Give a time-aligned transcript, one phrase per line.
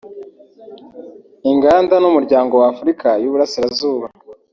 [1.51, 4.05] Inganda n’Umuryango wa Afurika y’u Burasirazuba